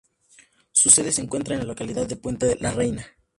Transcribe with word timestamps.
Su 0.71 0.89
sede 0.89 1.11
se 1.11 1.21
encuentra 1.21 1.53
en 1.53 1.59
la 1.59 1.67
localidad 1.67 2.07
de 2.07 2.15
Puente 2.15 2.57
la 2.59 2.71
Reina. 2.71 3.05